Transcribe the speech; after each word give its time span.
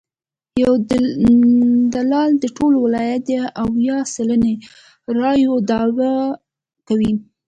یو 0.63 0.73
دلال 1.95 2.31
د 2.39 2.45
ټول 2.57 2.73
ولایت 2.85 3.21
د 3.29 3.31
اویا 3.63 3.97
سلنې 4.15 4.53
رایو 5.19 5.53
دعوی 5.69 6.15
کوي. 6.87 7.13